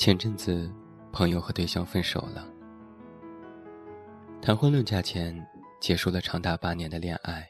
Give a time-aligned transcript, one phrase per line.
[0.00, 0.72] 前阵子，
[1.12, 2.50] 朋友和对象分手了。
[4.40, 5.46] 谈婚论嫁前，
[5.78, 7.46] 结束了长达八年的恋爱。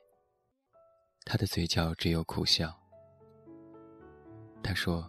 [1.24, 2.76] 他的嘴角只有苦笑。
[4.64, 5.08] 他说：“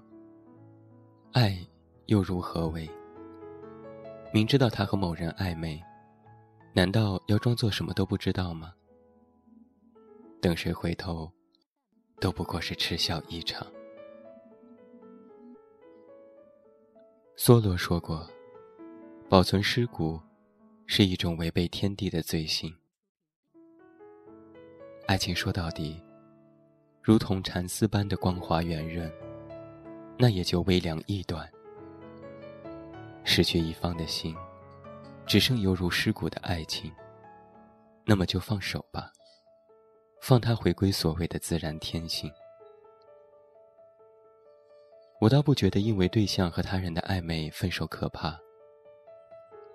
[1.33, 1.57] 爱
[2.05, 2.87] 又如何为？
[4.31, 5.83] 明知道他和某人暧昧，
[6.73, 8.71] 难道要装作什么都不知道吗？
[10.39, 11.27] 等谁回头，
[12.19, 13.65] 都不过是痴笑一场。”
[17.37, 18.29] 梭罗说过
[19.27, 20.19] ：“保存尸骨，
[20.85, 22.71] 是一种违背天地的罪行。
[25.07, 25.99] 爱情说到底，
[27.01, 29.11] 如同蚕丝般的光滑圆润，
[30.19, 31.49] 那也就微凉易断。
[33.23, 34.35] 失去一方的心，
[35.25, 36.91] 只剩犹如尸骨的爱情，
[38.05, 39.11] 那么就放手吧，
[40.21, 42.31] 放它回归所谓的自然天性。”
[45.21, 48.35] 我倒不觉得因为对象和他人的暧昧分手可怕，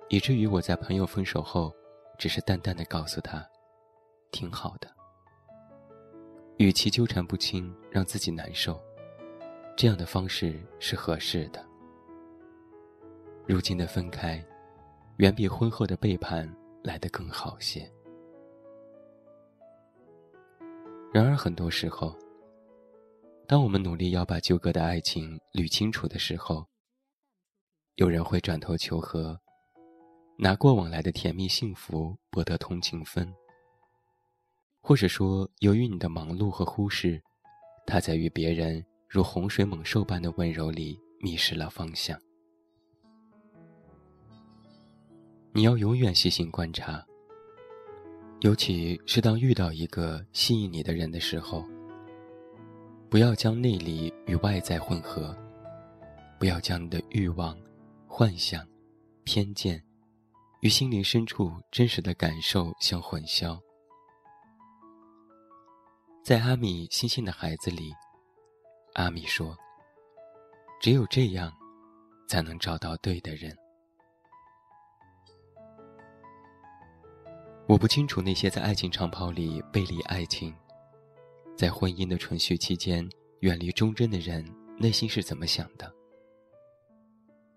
[0.08, 1.72] 以至于我在朋友分手后，
[2.18, 3.48] 只是淡淡的告诉他，
[4.32, 4.90] 挺好的。
[6.56, 8.82] 与其纠缠不清，让自己难受，
[9.76, 11.64] 这样的方式是合适的。
[13.46, 14.44] 如今的分开，
[15.18, 16.52] 远比婚后的背叛
[16.82, 17.88] 来得更好些。
[21.12, 22.12] 然而很多时候。
[23.48, 26.66] 当我们努力要把纠葛的爱情捋清楚的时候，
[27.94, 29.40] 有人会转头求和，
[30.36, 33.32] 拿过往来的甜蜜幸福博得同情分，
[34.80, 37.22] 或者说，由于你的忙碌和忽视，
[37.86, 42.20] 他在与别人如洪水猛兽般的温柔里迷失了方向。
[45.52, 47.06] 你要永远细心观察，
[48.40, 51.64] 尤其是当遇到一个吸引你的人的时候。
[53.08, 55.34] 不要将内里与外在混合，
[56.38, 57.56] 不要将你的欲望、
[58.06, 58.66] 幻想、
[59.22, 59.82] 偏见
[60.60, 63.58] 与心灵深处真实的感受相混淆。
[66.24, 67.94] 在阿米星星的孩子里，
[68.94, 69.56] 阿米说
[70.82, 71.52] ：“只有这样，
[72.28, 73.56] 才能找到对的人。”
[77.68, 80.52] 我不清楚那些在爱情长跑里背离爱情。
[81.56, 83.08] 在婚姻的存续期间，
[83.40, 84.44] 远离忠贞的人
[84.78, 85.90] 内心是怎么想的？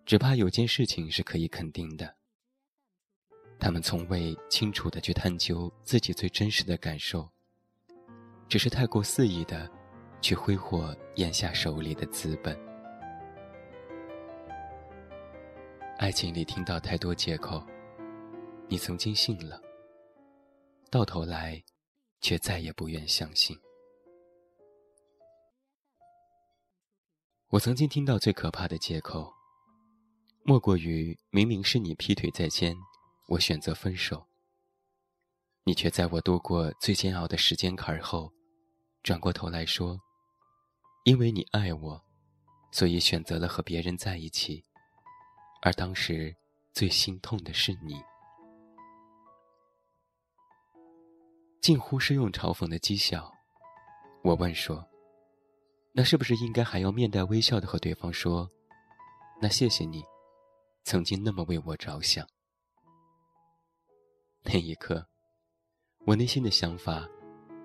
[0.06, 2.16] 只怕有件事情是可以肯定的：
[3.60, 7.30] 他们从未清楚的去探究自己最真实的感受，
[8.48, 9.70] 只是太过肆意的
[10.22, 12.58] 去挥霍眼下手里的资本。
[15.98, 17.62] 爱情里听到太多借口，
[18.70, 19.62] 你曾经信了，
[20.90, 21.62] 到头来，
[22.22, 23.60] 却再也不愿相信。
[27.52, 29.34] 我曾经听到最可怕的借口，
[30.44, 32.78] 莫过于明明是你劈腿在先，
[33.28, 34.28] 我选择分手。
[35.64, 38.32] 你却在我度过最煎熬的时间坎儿后，
[39.02, 40.00] 转过头来说
[41.06, 42.00] ：“因为你爱我，
[42.72, 44.64] 所以选择了和别人在一起。”
[45.64, 46.36] 而当时
[46.72, 47.96] 最心痛的是你，
[51.60, 53.34] 近乎是用嘲讽的讥笑。
[54.24, 54.88] 我问说。
[55.92, 58.50] 那是不是应该还要面带微笑的和对方说
[59.42, 60.04] ：“那谢谢你，
[60.84, 62.26] 曾经那么为我着想。”
[64.44, 65.06] 那一刻，
[66.06, 67.06] 我内心的想法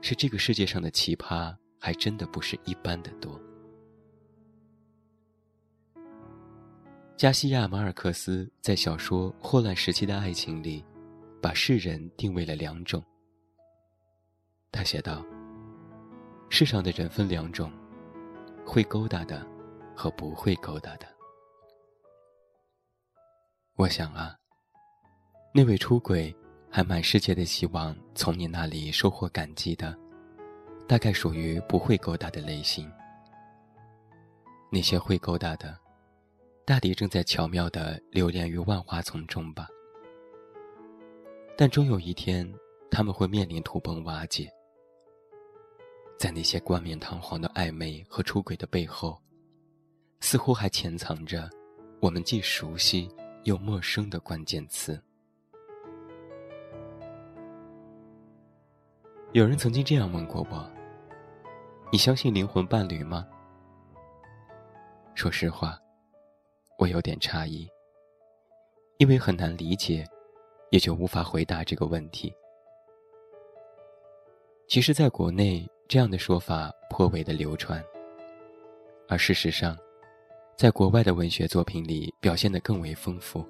[0.01, 3.41] 是：这个世界上的奇葩还真的不是一般的多。
[7.17, 10.85] 加西亚·马尔克斯在小说《霍乱时期的爱情》里，
[11.41, 13.05] 把世人定位了两种。
[14.73, 15.25] 他写道
[16.51, 17.71] ：“世上的人分两种。”
[18.65, 19.47] 会勾搭的，
[19.95, 21.07] 和不会勾搭的。
[23.77, 24.37] 我想啊，
[25.53, 26.35] 那位出轨
[26.71, 29.97] 还满世界的希望从你那里收获感激的，
[30.89, 32.91] 大概属于不会勾搭的类型。
[34.71, 35.79] 那些会勾搭的，
[36.65, 39.69] 大抵正在巧妙的流连于万花丛中吧。
[41.57, 42.53] 但终有一天，
[42.91, 44.51] 他们会面临土崩瓦解。
[46.17, 49.21] 在那些冠冕堂皇的暧昧和出轨的背后，
[50.21, 51.51] 似乎还潜藏着
[52.01, 53.09] 我们既熟悉
[53.43, 54.99] 又陌生的关键词。
[59.33, 60.71] 有人曾经这样问过我
[61.93, 63.27] ：“你相信灵魂伴侣吗？”
[65.15, 65.79] 说实话，
[66.79, 67.69] 我有点诧异，
[68.99, 70.07] 因为很难理解，
[70.71, 72.33] 也就无法回答这个问题。
[74.69, 75.69] 其实，在国内。
[75.87, 77.85] 这样的说法颇为的流传，
[79.07, 79.77] 而事实上，
[80.57, 83.47] 在国外的文学作品里表现得更为丰富。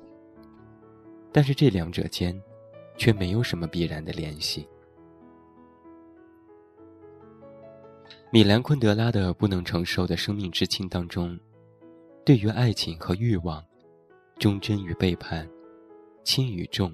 [1.33, 2.39] 但是这两者间，
[2.97, 4.69] 却没有什么必然的联系。
[8.31, 11.39] 米兰昆德拉的《不能承受的生命之轻》当中，
[12.25, 13.65] 对于爱情和欲望、
[14.39, 15.49] 忠贞与背叛、
[16.25, 16.93] 轻与重、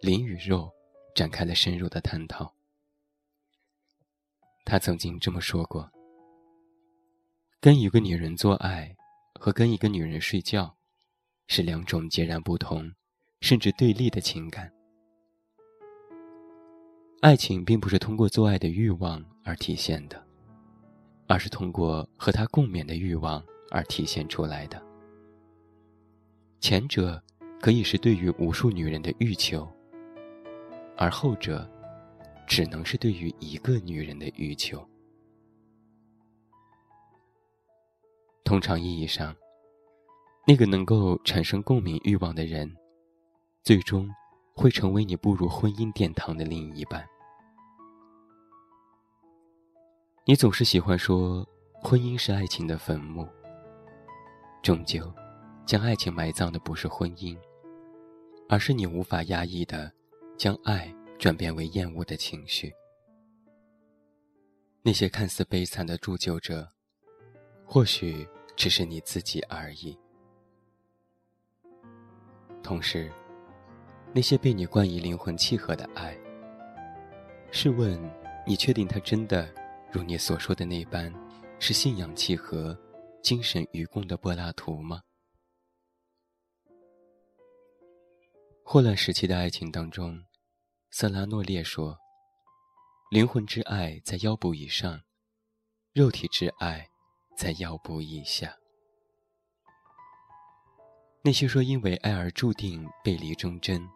[0.00, 0.70] 灵与肉，
[1.14, 2.55] 展开了深入的探讨。
[4.66, 5.88] 他曾经这么说过
[7.62, 8.94] ：“跟一个女人做爱，
[9.40, 10.76] 和跟一个女人睡觉，
[11.46, 12.92] 是两种截然不同，
[13.40, 14.70] 甚至对立的情感。
[17.20, 20.22] 爱情并不是通过做爱的欲望而体现的。”
[21.28, 24.80] 而是通过和他共勉的欲望而体现出来的。
[26.60, 27.20] 前者
[27.60, 29.68] 可以是对于无数女人的欲求，
[30.96, 31.68] 而后者
[32.46, 34.86] 只能是对于一个女人的欲求。
[38.44, 39.34] 通常意义上，
[40.46, 42.72] 那个能够产生共鸣欲望的人，
[43.64, 44.08] 最终
[44.54, 47.04] 会成为你步入婚姻殿堂的另一半。
[50.24, 51.46] 你总是喜欢说，
[51.82, 53.28] 婚姻是爱情的坟墓。
[54.62, 55.12] 终究，
[55.64, 57.36] 将爱情埋葬的不是婚姻，
[58.48, 59.92] 而是你无法压抑的，
[60.36, 62.72] 将爱转变为厌恶的情绪。
[64.82, 66.70] 那些看似悲惨的铸就者，
[67.64, 69.98] 或许只是你自己而已。
[72.62, 73.10] 同时，
[74.14, 76.16] 那些被你冠以灵魂契合的爱，
[77.50, 78.00] 试问，
[78.46, 79.52] 你确定他真的？
[79.92, 81.12] 如你所说的那般，
[81.58, 82.78] 是信仰契合、
[83.22, 85.00] 精神愚公的柏拉图吗？
[88.62, 90.22] 霍乱时期的爱情当中，
[90.98, 91.98] 瑟拉诺列说
[93.12, 95.02] ：“灵魂之爱在腰部以上，
[95.92, 96.88] 肉体之爱
[97.36, 98.56] 在腰部以下。”
[101.22, 103.86] 那些说因为爱而注定背离忠贞、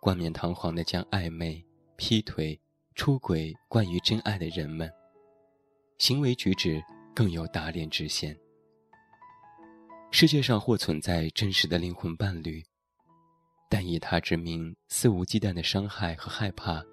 [0.00, 1.64] 冠冕堂皇的将暧昧、
[1.94, 2.60] 劈腿、
[2.96, 4.92] 出轨冠于真爱的人们。
[5.98, 6.82] 行为举止
[7.14, 8.36] 更有打脸之嫌。
[10.10, 12.64] 世界上或存在真实的灵魂伴侣，
[13.68, 16.84] 但以他之名肆无忌惮的伤害和害怕，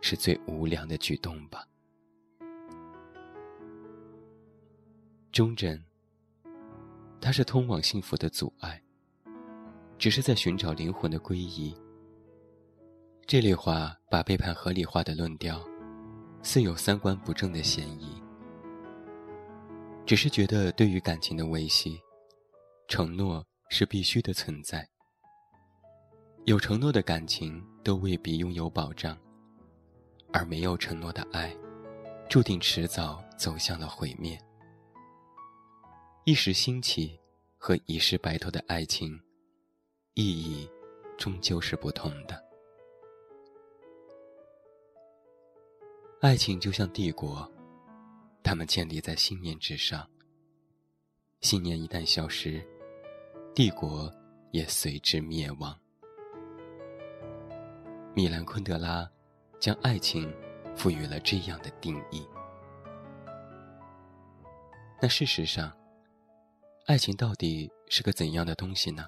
[0.00, 1.66] 是最无良的举动吧？
[5.32, 5.84] 忠贞，
[7.20, 8.82] 它是通往幸福的阻碍，
[9.98, 11.74] 只是在寻找灵魂的皈依。
[13.26, 15.62] 这类话把背叛合理化的论调，
[16.42, 18.20] 似有三观不正的嫌疑。
[20.06, 22.00] 只是觉得，对于感情的维系，
[22.88, 24.88] 承诺是必须的存在。
[26.48, 29.14] 有承诺的感情都未必拥有保障，
[30.32, 31.54] 而没有承诺的爱，
[32.26, 34.40] 注定迟早走向了毁灭。
[36.24, 37.20] 一时兴起
[37.58, 39.20] 和一世白头的爱情，
[40.14, 40.66] 意义
[41.18, 42.42] 终究是不同的。
[46.22, 47.46] 爱情就像帝国。
[48.42, 50.08] 他们建立在信念之上。
[51.42, 52.66] 信念一旦消失，
[53.54, 54.10] 帝国
[54.50, 55.78] 也随之灭亡。
[58.18, 59.08] 米兰昆德拉
[59.60, 60.28] 将爱情
[60.74, 62.26] 赋予了这样的定义。
[65.00, 65.72] 那事实上，
[66.86, 69.06] 爱情到底是个怎样的东西呢？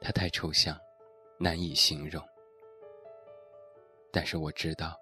[0.00, 0.78] 它太抽象，
[1.40, 2.22] 难以形容。
[4.12, 4.96] 但是我知道，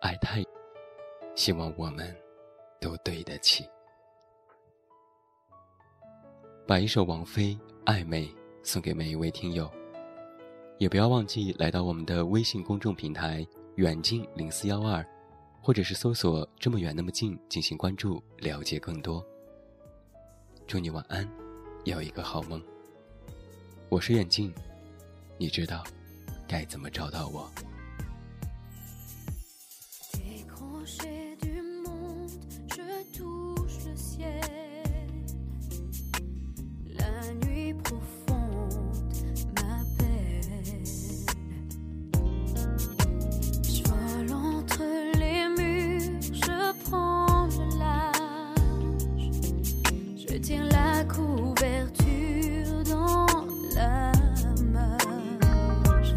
[0.00, 0.42] 爱太……
[1.34, 2.16] 希望我们
[2.80, 3.68] 都对得起。
[6.66, 8.24] 把一首王菲《暧昧》
[8.62, 9.70] 送给每一位听友，
[10.78, 15.04] 也不要忘记来到我们的微信公众平台“远近零四幺二”，
[15.62, 19.24] 或者是搜索“这么远那么近”进行关注，了解更多。
[20.66, 21.26] 祝你晚安，
[21.84, 22.62] 有一个好梦。
[23.88, 24.52] 我是远近，
[25.38, 25.82] 你知道
[26.46, 27.50] 该怎么找到我。
[50.46, 53.26] tient la couverture dans
[53.74, 54.12] la
[54.72, 56.14] marge.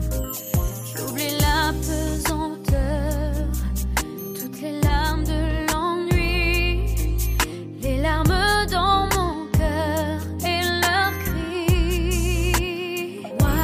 [0.86, 3.48] J'oublie la pesanteur,
[4.40, 7.18] toutes les larmes de l'ennui,
[7.82, 12.54] les larmes dans mon cœur et leurs cris.
[13.40, 13.62] Moi,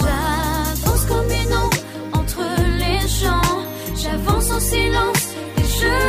[0.00, 1.82] j'avance comme une ombre
[2.12, 2.44] entre
[2.82, 3.56] les gens,
[3.96, 5.22] j'avance en silence
[5.56, 6.03] et je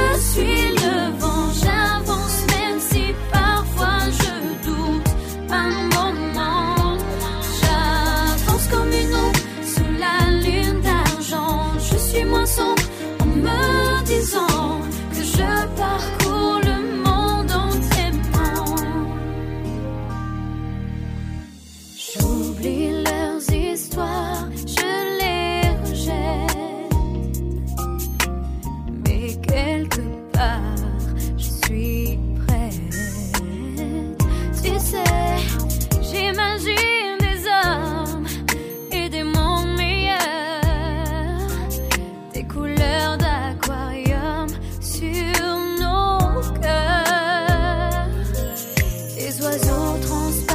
[50.06, 50.55] transparent.